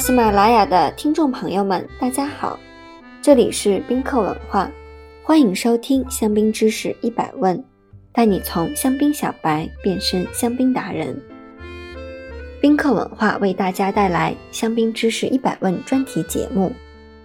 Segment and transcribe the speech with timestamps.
[0.00, 2.58] 喜马拉雅的听众朋友们，大家好，
[3.20, 4.70] 这里是宾客文化，
[5.22, 7.62] 欢迎收听香槟知识一百问，
[8.10, 11.14] 带你从香槟小白变身香槟达人。
[12.62, 16.72] 宾客文化为大家带来香槟知识一百问专题节目，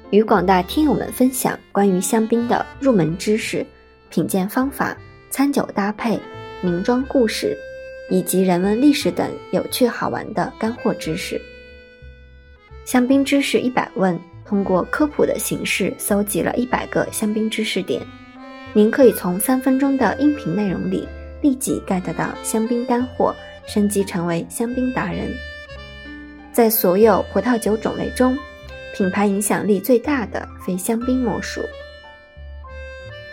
[0.09, 3.65] 与广大听友们分享关于香槟的入门知识、
[4.09, 4.97] 品鉴方法、
[5.29, 6.19] 餐酒搭配、
[6.61, 7.57] 名庄故事。
[8.11, 11.41] 以及人文历史等有趣好玩的干货知识。
[12.85, 17.99] 香槟知识一百问，通过科普的形式搜集了一百个香槟知识点，
[18.73, 21.07] 您可以从三分钟的音频内容里
[21.41, 23.35] 立即 get 到香槟干货，
[23.65, 25.33] 升级成为香槟达人。
[26.51, 28.37] 在所有葡萄酒种类中，
[28.95, 31.61] 品牌影响力最大的非香槟莫属。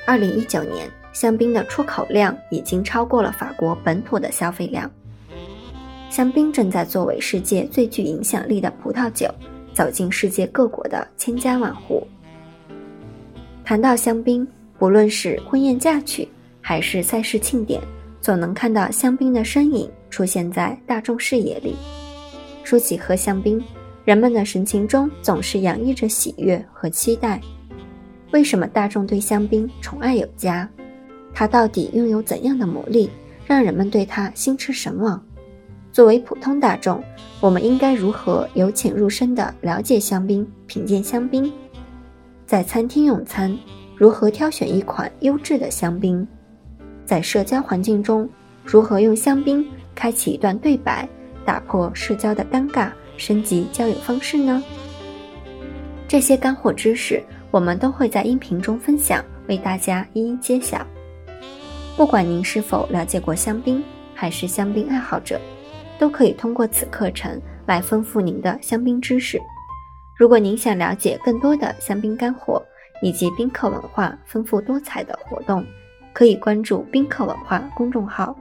[0.07, 0.91] 二零一九年。
[1.13, 4.91] 香槟的出口量已经超过了法国本土的消费量。
[6.13, 9.27] 香槟正在作为世界最具影响力的葡萄酒，
[9.73, 12.07] 走进世界各国的千家万户。
[13.65, 14.47] 谈到香槟，
[14.79, 16.29] 不论是婚宴嫁娶，
[16.61, 17.81] 还是赛事庆典，
[18.21, 21.75] 总能看到香槟的身影出现在大众视野里。
[22.63, 23.59] 说起喝香槟，
[24.05, 27.41] 人们的神情中总是洋溢着喜悦和期待。
[28.33, 30.69] 为什么大众对香槟宠爱有加？
[31.33, 33.09] 它到底拥有怎样的魔力，
[33.47, 35.19] 让人们对它心驰神往？
[35.93, 37.05] 作为普通大众，
[37.39, 41.53] 我们应该如何由浅入深地了解香槟、品鉴香槟？
[42.47, 43.55] 在餐厅用餐，
[43.95, 46.27] 如何挑选一款优质的香槟？
[47.05, 48.27] 在社交环境中，
[48.65, 49.63] 如何用香槟
[49.95, 51.07] 开启一段对白，
[51.45, 54.63] 打破社交的尴尬，升级交友方式呢？
[56.09, 60.87] 这些干货知识，我们都会在音频中分享，为大家一一揭晓。
[61.99, 65.39] 不管您是否了解过香槟，还是香槟爱好者，
[66.03, 69.41] 都可以通过此课程来丰富您的香槟知识。
[70.19, 72.61] 如果您想了解更多的香槟干货
[73.03, 75.65] 以及宾客文化丰富多彩的活动，
[76.13, 78.37] 可以关注宾客文化公众号。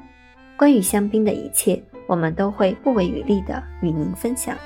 [0.57, 4.57] 关于香槟的一切，我们都会不遗余力的与您分享。